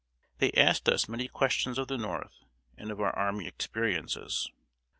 [0.39, 4.49] They asked us many questions of the North, and of our army experiences.